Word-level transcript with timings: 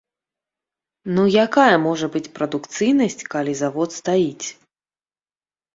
Ну 1.17 1.21
якая 1.45 1.75
можа 1.85 2.09
быць 2.15 2.23
прадукцыйнасць, 2.41 3.19
калі 3.35 3.53
завод 3.61 3.89
стаіць? 4.01 4.47